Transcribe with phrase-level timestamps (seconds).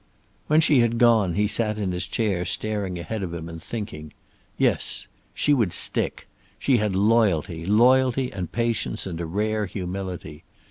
[0.47, 4.13] When she had gone he sat in his chair staring ahead of him and thinking.
[4.57, 5.05] Yes.
[5.31, 6.27] She would stick.
[6.57, 10.43] She had loyalty, loyalty and patience and a rare humility.